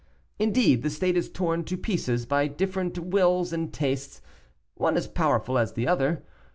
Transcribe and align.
Indeed, 0.39 0.81
the 0.81 0.89
state 0.89 1.15
is 1.15 1.29
torn 1.29 1.63
to 1.65 1.77
pieces 1.77 2.25
by 2.25 2.47
different 2.47 2.97
wills 2.97 3.53
and 3.53 3.71
tastes, 3.71 4.19
one 4.73 4.97
as 4.97 5.07
powerful 5.07 5.59
as 5.59 5.73
the 5.73 5.87
other. 5.87 6.23